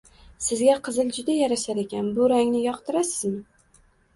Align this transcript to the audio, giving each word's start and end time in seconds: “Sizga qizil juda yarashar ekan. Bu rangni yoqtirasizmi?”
“Sizga 0.45 0.77
qizil 0.87 1.11
juda 1.17 1.35
yarashar 1.41 1.83
ekan. 1.83 2.09
Bu 2.17 2.31
rangni 2.33 2.65
yoqtirasizmi?” 2.65 3.39